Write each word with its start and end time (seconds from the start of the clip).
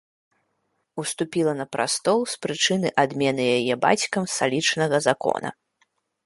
Уступіла 1.01 1.53
на 1.59 1.65
прастол 1.75 2.23
з 2.31 2.39
прычыны 2.45 2.89
адмены 3.03 3.43
яе 3.59 3.75
бацькам 3.85 4.23
салічнага 4.37 4.97
закона. 5.09 5.49